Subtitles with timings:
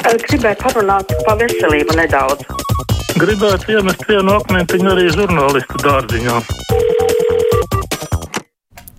[0.00, 2.44] Gribētu parunāt par veselību nedaudz.
[3.20, 6.36] Gribētu iemest vienu akmentiņu arī žurnālistu dārziņā.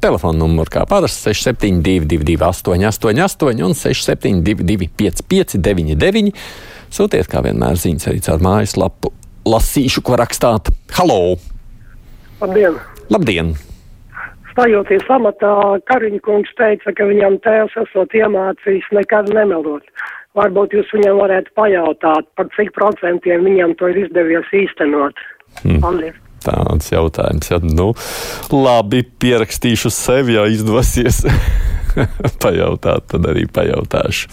[0.02, 6.32] Telefona numurs kā parasti 6722, 888, un 672, 559,
[6.94, 9.14] sūtiet kā vienmēr ziņas arī caur mājaslapu.
[9.50, 10.70] Lasīšu, ko rakstāt.
[11.00, 11.38] Halo!
[12.42, 12.78] Labdien!
[13.10, 13.54] Labdien!
[14.52, 15.54] Stājoties amatā,
[15.88, 19.86] Kariņa kungs teica, ka viņam tēvs esot iemācījis nekad nemelot.
[20.38, 25.18] Varbūt jūs viņam varētu pajautāt, par cik procentiem viņam to ir izdevies īstenot.
[25.64, 25.82] Hmm.
[25.84, 26.20] Paldies!
[26.42, 27.92] Tāds jautājums, ja nu,
[28.50, 31.20] labi, pierakstīšu sev, ja izdosies
[32.44, 34.32] pajautāt, tad arī pajautāšu.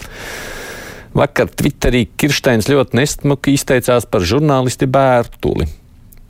[1.19, 5.67] Vakar Twitterī Kirsteins ļoti nestmuki izteicās par žurnālisti Bērtuli.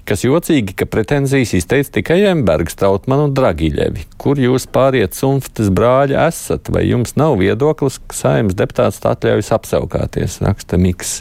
[0.10, 4.08] Kas jocīgi, ka pretenzijas izteica tikai Embergs, Trautmanu un Dragiļevi.
[4.18, 10.40] Kur jūs pāriet sunftes brāļi esat, vai jums nav viedoklis, ka saimnes deputāts atļaujas apsaukāties,
[10.42, 11.20] raksta Miks.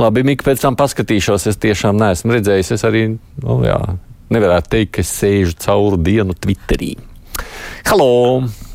[0.00, 1.46] Labi, Mika, pēc tam paskatīšos.
[1.52, 2.72] Es tiešām neesmu redzējis.
[2.78, 3.78] Es arī nu, jā,
[4.32, 6.96] nevarētu teikt, ka es sēžu cauru dienu Twitterī.
[7.86, 8.71] Halo!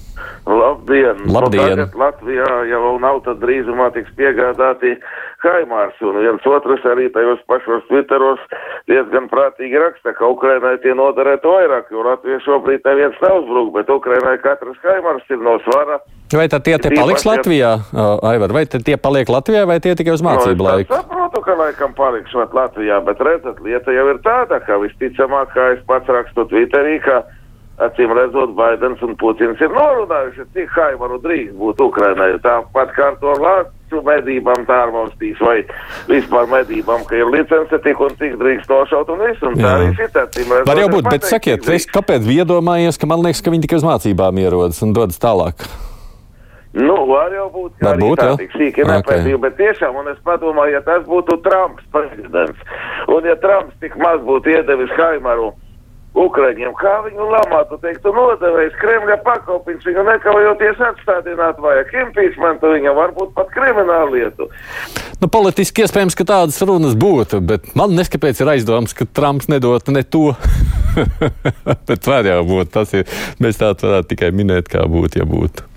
[0.47, 1.17] Labdien!
[1.27, 1.81] Labdien.
[1.81, 4.93] Nu, Latvijā jau nav, tad drīzumā tiks piegādāti
[5.43, 8.39] Haimārs, un viens otrs arī tajos pašos Twitteros
[8.87, 14.37] diezgan prātīgi raksta, ka Ukrainai tie noderētu vairāk, jo Latvija šobrīd neviens neuzbruk, bet Ukrainai
[14.43, 15.99] katrs Haimārs ir no svara.
[16.31, 17.75] Vai tad tie, tie paliks Latvijā,
[18.31, 20.91] Aivar, vai tie paliek Latvijā, vai tie tikai uz mācību no, laiku?
[20.91, 25.73] Es saprotu, ka laikam palikšot Latvijā, bet redzat, lieta jau ir tāda, ka visticamāk, kā
[25.75, 27.21] es pats rakstu Twitterī, ka
[27.77, 32.31] acīm redzot, Baidens un Putins ir norunājuši, cik haimaru drīkst būt Ukrainai.
[32.43, 35.59] Tāpat kā ar to lācu medībām tā ārvalstīs vai
[36.09, 39.43] vispār medībām, ka ir licence tik un cik drīkst nošaut un viss.
[39.45, 40.71] Un tā arī šitā, acīm redzot.
[40.71, 43.85] Var jau būt, bet sakiet, es kāpēc iedomājies, ka man liekas, ka viņi tikai uz
[43.91, 45.69] mācībām ierodas un dodas tālāk?
[46.77, 48.33] Nu, var jau būt, ka arī būt, tā jā?
[48.41, 48.89] tik sīki Ok.
[48.91, 52.59] nepētīju, bet tiešām, un es padomāju, ja tas būtu Trumps prezidents,
[53.07, 55.53] un ja Trumps tik maz būtu iedevis Haimaru
[56.17, 63.35] Ukraiņiem, kā viņu lamātu, teiktu, nodevējis Kremļa pakalpiņš, viņu nekavējoties atstādināt vajag impeachmentu, viņam varbūt
[63.37, 64.47] pat kriminālu lietu.
[65.21, 69.91] Nu, politiski iespējams, ka tādas runas būtu, bet man neskapēc ir aizdoms, ka Trumps nedot
[69.93, 70.31] ne to.
[71.89, 72.73] bet var jau būt.
[72.73, 73.05] Tas ir,
[73.43, 75.67] mēs tā varētu tikai minēt, kā būtu, ja būtu.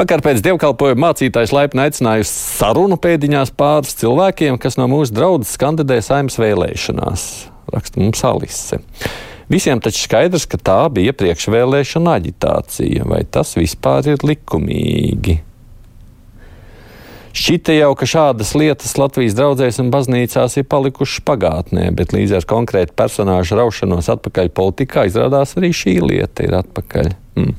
[0.00, 5.58] Vakar pēc dievkalpojuma mācītājs laipni aicināja uz sarunu pēdiņās pāris cilvēkiem, kas no mūsu draudzes
[5.60, 7.26] kandidē saimnes vēlēšanās.
[7.74, 8.80] Raksta mums Alise.
[9.50, 13.06] Visiem taču skaidrs, ka tā bija priekšvēlēšana aģitācija.
[13.10, 15.40] Vai tas vispār ir likumīgi?
[17.30, 22.46] Šķita jau, ka šādas lietas Latvijas draugzēs un baznīcās ir palikušas pagātnē, bet līdz ar
[22.50, 27.12] konkrētu personāžu raušanos atpakaļ politikā izrādās arī šī lieta ir atpakaļ.
[27.38, 27.54] Hmm.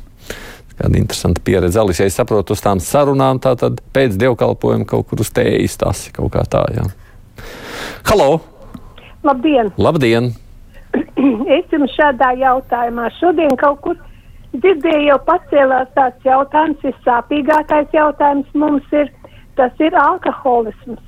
[0.76, 1.80] Kāda interesanta pieredze.
[1.80, 5.80] Alis, ja es saprotu, uz tām sarunām, tā tad pēc dievkalpojuma kaut kur uz tējas
[5.80, 6.88] tas ir kaut kā tā, jā.
[8.12, 8.51] Halo!
[9.24, 9.72] Labdien!
[9.78, 10.32] Labdien!
[11.58, 14.00] Es jums šādā jautājumā šodien kaut kur
[14.56, 19.12] dzirdēju, jau pacēlās tāds jautājums, vissāpīgākais jautājums mums ir,
[19.60, 21.04] tas ir alkoholisms.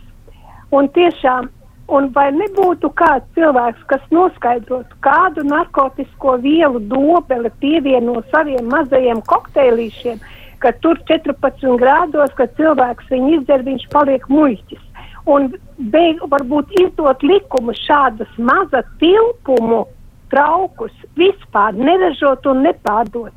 [0.73, 1.49] Un tiešām,
[1.97, 10.21] un vai nebūtu kāds cilvēks, kas noskaidrotu, kādu narkotisko vielu dobeli pievieno saviem mazajiem kokteilīšiem,
[10.61, 14.92] ka tur 14 grādos, kad cilvēks viņu izdzer, viņš paliek muļķis.
[15.29, 19.85] Un beig, varbūt izdot likumu šādas maza tilpumu
[20.33, 23.33] traukus vispār neražot un nepārdot.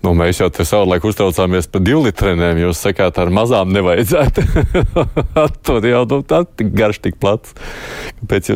[0.00, 2.62] Nu, mēs jau te savulaik uztraucāmies par divlitrenēm.
[2.62, 4.44] Jūs sakāt, ar mazām nevajadzētu.
[5.66, 7.52] Tur jau nu, tā tik garš, tik plats.
[8.30, 8.50] Pēc,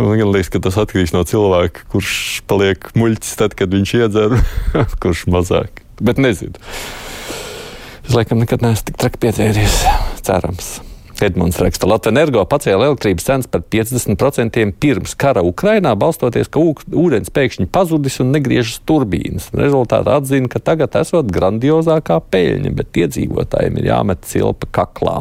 [0.00, 2.16] man liekas, ka tas atkarīgs no cilvēka, kurš
[2.48, 4.38] paliek muļķis tad, kad viņš iedzer,
[5.04, 5.84] kurš mazāk.
[6.00, 6.56] Bet nezinu.
[8.08, 9.82] Es laikam nekad neesmu tik traki piedzēries.
[10.24, 10.78] Cerams.
[11.22, 17.32] Edmunds raksta, Latvijas energo pacēla elektrības cenas par 50% pirms kara Ukrainā, balstoties, ka ūdens
[17.34, 19.48] pēkšņi pazudis un negriežas turbīnas.
[19.56, 25.16] Rezultātā atzina, ka tagad esot grandiozākā peļņa, bet iedzīvotājiem ir jāmet cilpa kaklā.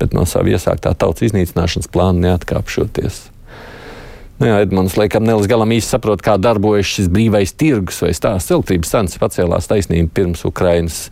[0.00, 3.28] Bet no sava iesāktā tautas iznīcināšanas plāna neatkāpšoties.
[4.40, 8.10] Nu jā, Edmunds laikam ne līdz galam īsti saprot, kā darbojas šis brīvais tirgus vai
[8.16, 8.50] stāsts.
[8.54, 11.02] Elektrības cenas pacēlās taisnība pirms Ukrainas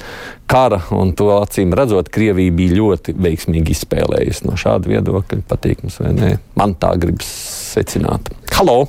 [0.50, 4.46] kara, un to acīm redzot, Krievija bija ļoti veiksmīgi izspēlējusi.
[4.48, 6.32] No šāda viedokļa patīk mums vai nē.
[6.58, 7.28] Man tā gribas
[7.74, 8.32] secināt.
[8.56, 8.80] Halo!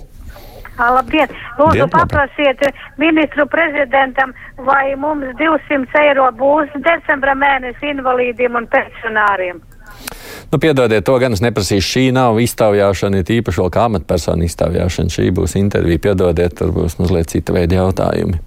[0.82, 1.30] Labdien!
[1.60, 2.64] Lūdzu, Dien, paprasiet
[2.98, 4.34] ministru prezidentam,
[4.66, 9.62] vai mums 200 eiro būs decembra mēnesi invalīdiem un pensionāriem.
[10.52, 11.88] Nu, piedodiet, to gan es neprasīšu.
[11.88, 15.14] Šī nav iztaujāšana, ir īpaši vēl kā amatpersonu iztaujāšana.
[15.14, 16.02] Šī būs intervija.
[16.10, 18.42] Piedodiet, tur būs mazliet cita veida jautājumi.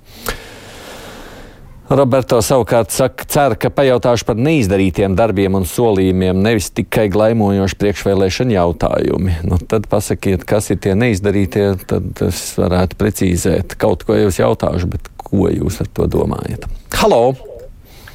[1.94, 8.56] Roberto savukārt saka, cer, ka pajautāšu par neizdarītiem darbiem un solījumiem, nevis tikai glaimojoši priekšvēlēšana
[8.56, 9.38] jautājumi.
[9.48, 13.76] Nu, tad pasakiet, kas ir tie neizdarītie, tad es varētu precīzēt.
[13.80, 16.68] Kaut ko jūs jautāšu, bet ko jūs ar to domājat?
[17.00, 17.53] Halo!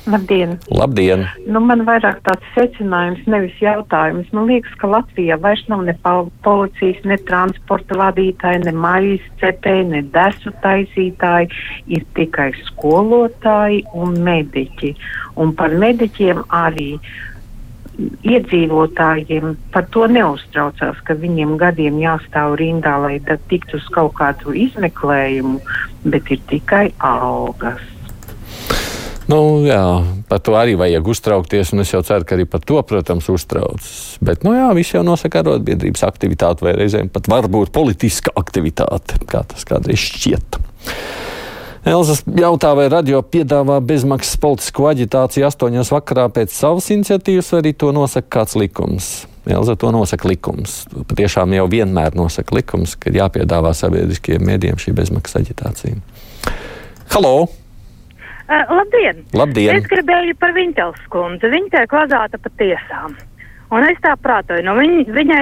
[0.09, 0.55] Labdien!
[0.73, 1.27] Labdien!
[1.45, 4.31] Nu, man vairāk tāds secinājums, nevis jautājums.
[4.33, 10.01] Man liekas, ka Latvijā vairs nav ne policijas, ne transporta vadītāji, ne maijas cepēji, ne
[10.15, 11.51] desu taisītāji.
[11.93, 14.95] Ir tikai skolotāji un mediķi.
[15.37, 16.95] Un par mediķiem arī
[18.25, 23.19] iedzīvotājiem par to neuztraucās, ka viņiem gadiem jāstāv rindā, lai
[23.51, 25.59] tiktu uz kaut kādu izmeklējumu,
[26.07, 27.98] bet ir tikai algas.
[29.29, 32.79] Nu, jā, par to arī vajag uztraukties, un es jau ceru, ka arī par to,
[32.81, 34.17] protams, uztraucas.
[34.25, 39.43] Bet, nu jā, viss jau nosaka arotbiedrības aktivitāti, vai reizēm pat varbūt politiska aktivitāte, kā
[39.51, 40.57] tas kādreiz šķiet.
[41.89, 47.75] Elzas jautā, vai radio piedāvā bezmaksas politisko aģitāciju astoņos vakarā pēc savas iniciatīvas, vai arī
[47.77, 49.13] to nosaka kāds likums.
[49.49, 50.83] Elza to nosaka likums.
[51.09, 56.01] Patiešām jau vienmēr nosaka likums, ka jāpiedāvā sabiedriskiem mēdiem šī bezmaksas aģitācija.
[57.13, 57.58] Halo!
[58.49, 59.25] Uh, labdien!
[59.37, 59.77] Labdien!
[59.77, 61.51] Es gribēju par Viņķels kundzi.
[61.53, 63.13] Viņa tiek vazāta pa tiesām.
[63.69, 65.41] Un es tā prātoju, nu, viņ, viņai,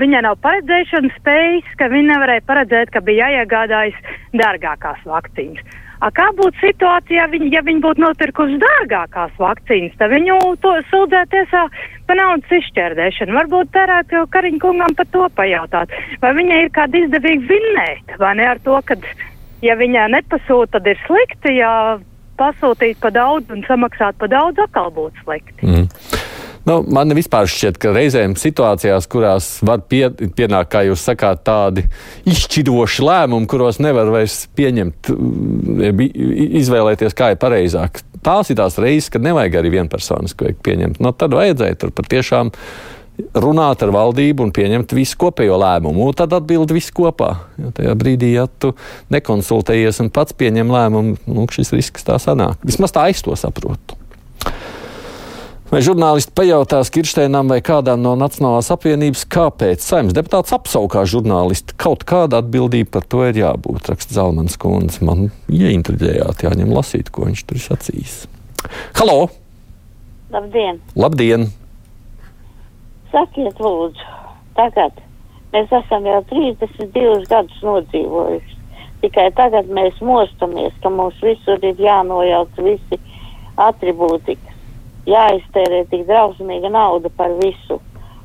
[0.00, 4.00] viņai nav paredzēšanas spējas, ka viņa nevarēja paredzēt, ka bija jāiegādājas
[4.34, 5.62] dārgākās vakcīnas.
[6.02, 11.32] A, kā būtu situācijā, viņa, ja viņa būtu nopirkusi dārgākās vakcīnas, tad viņu to sūdzētu
[11.36, 11.62] tiesā
[12.10, 13.38] par naudas izšķērdēšanu.
[13.38, 15.94] Varbūt derētu Kariņa kungam par to pajautāt.
[16.22, 18.98] Vai viņai ir kāda izdevīga vinnēt, vai ne ar to, ka
[19.62, 21.72] ja viņā nepasūta, tad ir slikti, ja
[22.38, 25.66] pasūtīt pa daudz un samaksāt pa daudz, atkal būtu slikti.
[25.66, 25.88] Mm.
[26.68, 31.86] Nu, man vispār šķiet, ka reizēm situācijās, kurās var pie, pienākt, kā jūs sakāt, tādi
[32.28, 35.08] izšķiroši lēmumi, kuros nevar vairs pieņemt,
[36.60, 38.02] izvēlēties, kā ir pareizāk.
[38.26, 41.00] Tās ir tās reizes, kad nevajag arī vienpersoniski pieņemt.
[41.00, 42.52] Nu, tad vajadzēja tur patiešām
[43.34, 46.08] runāt ar valdību un pieņemt visu kopējo lēmumu.
[46.08, 47.34] Un tad atbild viss kopā.
[47.60, 48.74] Jo tajā brīdī, ja tu
[49.14, 52.60] nekonsultējies un pats pieņem lēmumu, nu, šis risks tā sanāk.
[52.66, 53.98] Vismaz tā es to saprotu.
[55.68, 61.76] Vai žurnālisti pajautās Kirsteinam vai kādām no Nacionālās apvienības, kāpēc saimnes deputāts apsaukā žurnālisti?
[61.76, 65.04] Kaut kāda atbildība par to ir jābūt, raksta Zalmans kundze.
[65.04, 68.18] Man ieintriģējāt, jāņem lasīt, ko viņš tur ir sacījis.
[68.96, 69.28] Halo!
[70.32, 70.80] Labdien!
[70.96, 71.50] Labdien!
[73.12, 74.04] Sakiet, lūdzu,
[74.56, 74.98] tagad
[75.54, 78.56] mēs esam jau 32 gadus nodzīvojuši.
[79.00, 82.98] Tikai tagad mēs mostamies, ka mums visur ir jānojauc visi
[83.68, 84.56] atribūtika,
[85.08, 87.78] jāiztērē tik drausmīga nauda par visu.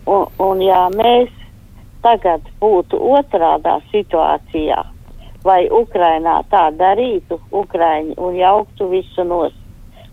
[0.10, 1.30] Un, un ja mēs
[2.04, 4.82] tagad būtu otrādā situācijā,
[5.48, 9.56] vai Ukrainā tā darītu, Ukraiņi, un jauktu visu nos,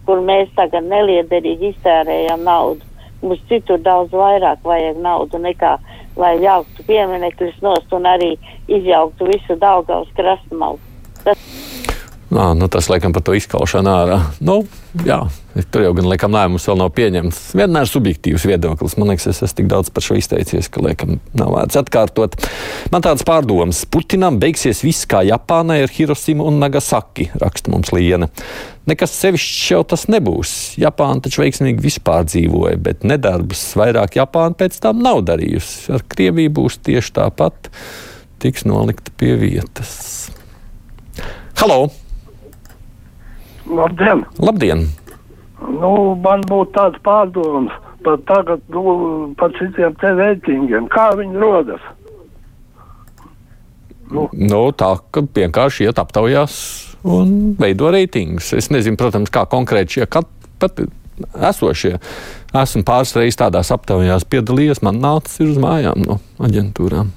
[0.06, 2.89] kur mēs tagad neliederīgi iztērējam naudu,
[3.22, 5.74] Mums citur daudz vairāk vajag naudu nekā,
[6.16, 8.30] lai jauktu pieminekļus nost un arī
[8.68, 10.80] izjauktu visu Daugavas krastmalu.
[11.24, 11.69] Tas...
[12.30, 14.16] Nā, nu tas laikam par to izkaušanu ārā.
[14.38, 14.60] Nu,
[15.02, 15.16] jā,
[15.74, 17.38] tur jau gan laikam lēmums vēl nav pieņemts.
[17.58, 18.94] Vienmēr subjektīvs viedoklis.
[19.00, 22.36] Man liekas, es esmu tik daudz par šo izteicies, ka laikam nav vērts atkārtot.
[22.94, 23.80] Man tāds pārdoms.
[23.90, 28.28] Putinam beigsies viss kā Japānai ar Hiroshimu un Nagasaki, raksta mums Liena.
[28.86, 30.52] Nekas sevišķs jau tas nebūs.
[30.78, 35.90] Japāna taču veiksmīgi vispār dzīvoja, bet nedarbus vairāk Japāna pēc tam nav darījusi.
[35.98, 37.72] Ar Krieviju būs tieši tāpat,
[38.38, 40.30] tiks nolikta pie vietas.
[41.58, 41.88] Halo!
[43.70, 44.24] Labdien!
[44.42, 44.84] Labdien.
[45.60, 45.92] Nu,
[46.24, 47.72] man būtu tāds pārdoms
[48.04, 50.88] par tagad, nu, par citiem te reitingiem.
[50.92, 51.82] Kā viņi rodas?
[54.10, 54.26] Nu.
[54.32, 56.56] Nu, tā, ka vienkārši iet aptaujās
[57.06, 58.50] un veido reitingus.
[58.56, 60.08] Es nezinu, protams, kā konkrēti šie
[60.60, 60.82] pat
[61.50, 61.94] esošie.
[62.56, 67.12] Esmu pāris reizes tādās aptaujās piedalījies, man nācis uz mājām no aģentūrām.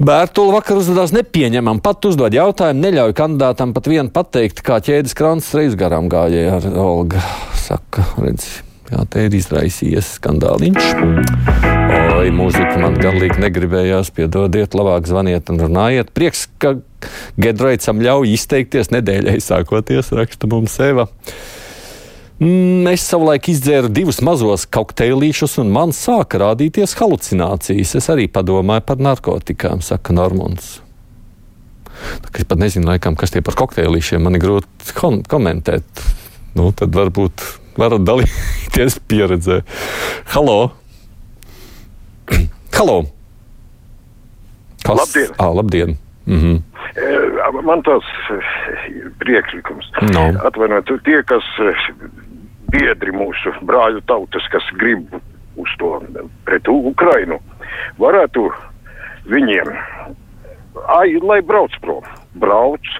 [0.00, 1.82] Bērtula vakar uzvedās nepieņemam.
[1.84, 6.68] Pat uzdod jautājumu, neļauj kandidātam pat vienu pateikt, kā ķēdes krants reiz garām gājēja ar
[6.80, 7.20] Olga.
[7.60, 8.46] Saka, redz,
[8.88, 10.88] jā, te ir izraisījies skandāliņš.
[12.16, 16.14] Oi, mūzika man galīgi negribējās, piedodiet, labāk zvaniet un runājiet.
[16.16, 16.78] Prieks, ka
[17.36, 21.10] Gedroicam ļauj izteikties nedēļai sākoties, raksta mums Eva.
[22.40, 27.92] Mm, es savulaik izdzēru divus mazos kokteilīšus, un man sāka rādīties halucinācijas.
[28.00, 30.78] Es arī padomāju par narkotikām, saka Normons.
[32.32, 36.04] Es pat nezinu, laikam, kas tie par kokteilīšiem man ir grūti kom komentēt.
[36.56, 37.44] Nu, tad varbūt
[37.76, 39.60] varat dalīties pieredzē.
[40.32, 40.72] Halo!
[42.78, 43.02] Halo!
[44.80, 44.96] Kas?
[44.96, 45.36] Labdien!
[45.36, 45.98] Ah, labdien.
[46.24, 46.62] Mhm.
[46.96, 47.28] Eh,
[47.66, 48.48] Man tas eh,
[49.20, 49.90] priekšlikums.
[50.14, 50.22] No.
[50.46, 51.84] Atvainojiet, tie, kas eh,
[52.70, 55.10] biedri mūsu brāļu tautas, kas grib
[55.60, 55.96] uz to
[56.46, 57.40] pret Ukrainu,
[58.00, 58.46] varētu
[59.30, 59.72] viņiem,
[60.96, 62.06] ai, lai brauc prom,
[62.40, 62.94] brauc,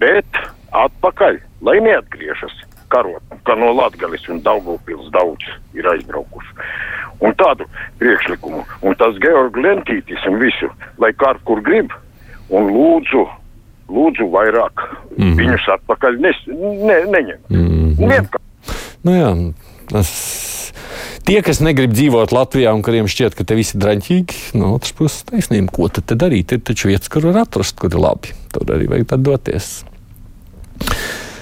[0.00, 0.40] bet
[0.76, 2.54] atpakaļ, lai neatgriežas
[2.92, 6.54] karot, kā no Latgalis un Daugavpils daudz ir aizbraukuši.
[7.24, 7.64] Un tādu
[8.00, 10.68] priekšlikumu, un tas Georg Lentītis un visu,
[11.00, 11.94] lai kārt kur grib,
[12.52, 13.24] un lūdzu,
[13.88, 14.84] lūdzu vairāk
[15.16, 17.40] mm viņus atpakaļ nes, ne, neņem.
[17.48, 18.35] Mm -hmm.
[19.06, 19.32] Nu jā,
[19.92, 20.10] tas,
[21.28, 24.96] tie, kas negrib dzīvot Latvijā un kuriem šķiet, ka te viss ir draņķīgi, no otras
[24.98, 26.56] puses taisnība, ko tad darīt?
[26.56, 28.34] Ir taču vietas, kur var atrast, kur ir labi.
[28.54, 29.76] Tur arī vajag doties.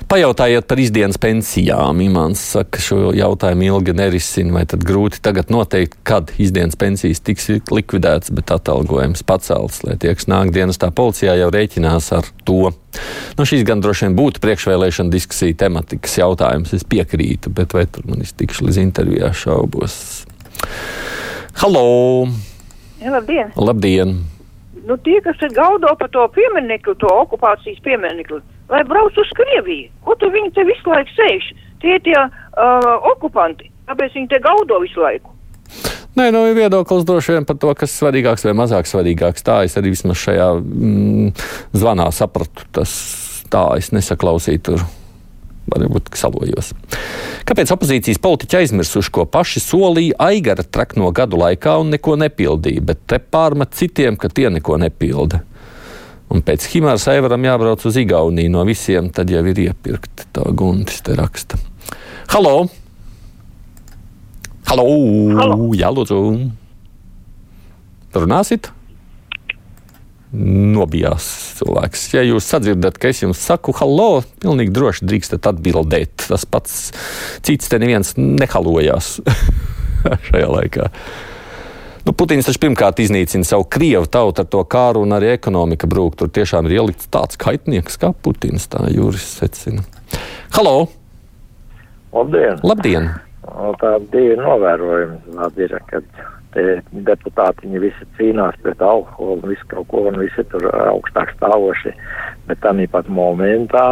[0.09, 2.01] Pajautājiet par izdienas pensijām.
[2.05, 7.49] Imants saka, šo jautājumu ilgi nerisina, vai tad grūti tagad noteikt, kad izdienas pensijas tiks
[7.73, 12.75] likvidētas, bet atalgojums pacelts, lai tie, kas nāk dienestā policijā, jau rēķinās ar to.
[13.39, 16.77] Nu, šīs gan droši vien būtu priekšvēlēšana diskusija tematikas jautājums.
[16.77, 19.97] Es piekrītu, bet vai tur man iztikšu līdz intervijā šaubos.
[21.63, 22.29] Halo!
[23.05, 23.57] Labdien!
[23.57, 24.17] Labdien!
[24.85, 29.89] Nu, tie, kas ir gaudo par to pieminiektu, to okupācijas pieminiektu, lai brauc uz Krieviju.
[30.05, 31.47] Ko tu viņi te visu laiku sēž?
[31.81, 35.33] Tie ir tie uh, okupanti, kāpēc viņi te gaudo visu laiku?
[36.15, 39.43] Nē, nu, ir viedoklis droši vien par to, kas svarīgāks vai mazāk svarīgāks.
[39.43, 41.33] Tā es arī vismaz šajā mm,
[41.75, 42.69] zvanā sapratu.
[42.77, 42.93] Tas
[43.51, 44.85] tā es nesaklausīju tur.
[45.65, 46.73] Varbūt salojos.
[47.49, 53.01] Kāpēc opozīcijas politiķi aizmirsuši, ko paši solīja Aigara trakno gadu laikā un neko nepildīja, bet
[53.09, 55.41] te pārmet citiem, ka tie neko nepilda?
[56.35, 60.29] Un pēc Himāras Aivaram jābrauc uz Igauniju no visiem, tad jau ir iepirkti.
[60.35, 61.61] Tā guntis te raksta.
[62.33, 62.67] Halo!
[64.69, 64.87] Halo!
[65.39, 65.69] Halo.
[65.77, 66.21] Jā, lūdzu!
[68.15, 68.71] Runāsit?
[70.35, 71.27] Nobijās
[71.61, 72.09] cilvēks.
[72.17, 76.27] Ja jūs sadzirdat, ka es jums saku, halo, pilnīgi droši drīkstat atbildēt.
[76.27, 76.89] Tas pats
[77.47, 79.21] cits te neviens nehalojās
[80.29, 80.91] šajā laikā.
[82.05, 86.19] Nu, Putins taču pirmkārt iznīcina savu krievu tautu ar to kāru, un arī ekonomika brūk.
[86.21, 89.87] Tur tiešām ir ielikts tāds kaitnieks kā Putins, tā jūras secina.
[90.59, 90.91] Halo!
[92.13, 92.61] Labdien!
[92.67, 93.09] Labdien!
[93.81, 96.21] Tā divi novērojumi tādi kad
[96.55, 101.35] te deputāti viņi visi cīnās pret alkoholu un visu kaut ko, un visi tur augstāk
[101.37, 101.95] stāvoši,
[102.49, 103.87] bet tā pat momentā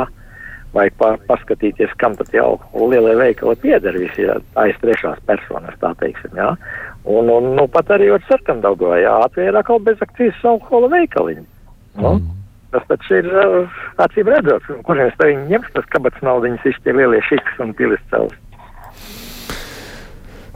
[0.72, 4.24] vajag pa, paskatīties, kam tad jau lielie veikali pieder visi
[4.60, 6.52] aiz trešās personas, tā teiksim, jā.
[7.04, 11.44] Un, un nu, pat arī ar sarkandaugā, jā, atvēra atkal bez akcijas alkohola veikaliņu.
[11.98, 12.30] Nu, mm.
[12.72, 13.26] Tas taču ir
[14.00, 18.00] acīm redzot, kurienes te viņi ņems tas kabats naudiņas, visi tie lielie šiks un pilis
[18.08, 18.32] cels.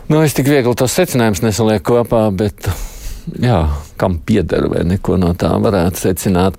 [0.07, 2.69] Nu, es tik viegli tos secinājumus nesalieku kopā, bet
[3.43, 3.67] jā,
[3.99, 6.55] kam pieder vai neko no tā varētu secināt.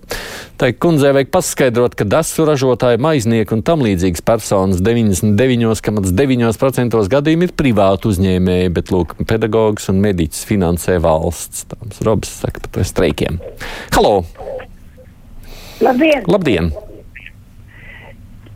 [0.59, 7.55] Tā kundzei vajag paskaidrot, ka dasu ražotāji, maiznieki un tam līdzīgas personas 99,9% gadījumā ir
[7.55, 11.63] privāti uzņēmēji, bet lūk, pedagogs un mediķis finansē valsts.
[11.71, 13.39] Tāms Robs saka par to streikiem.
[13.95, 14.27] Halo!
[15.79, 16.27] Labdien!
[16.27, 16.75] Labdien!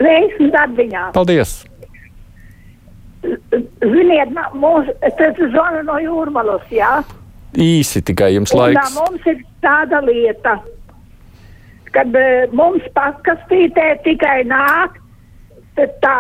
[0.03, 1.15] Veiksmi darbiņā!
[1.15, 1.70] Paldies!
[3.81, 7.01] Ziniet, mums, tas zvana no jūrmalas, jā?
[7.57, 8.95] Īsi tikai jums Un tā laiks.
[8.95, 10.55] mums ir tāda lieta,
[11.91, 12.15] kad
[12.55, 14.97] mums pakastītē tikai nāk
[16.01, 16.17] tā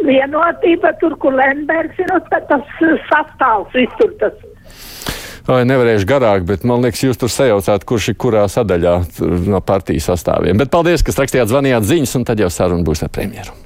[0.00, 2.64] vienotība, tur, kur Lembergs ir, un tas
[3.10, 4.36] sastāvs visur tas.
[5.48, 8.94] Vai nevarēšu garāk, bet man liekas, jūs tur sajaucāt, kurš ir kurā sadaļā
[9.50, 10.58] no partijas sastāviem.
[10.60, 13.56] Bet paldies, ka rakstījāt, zvanījāt ziņas, un tad jau saruna būs ar premjeru.